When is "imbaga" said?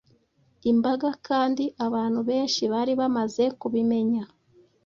0.71-1.09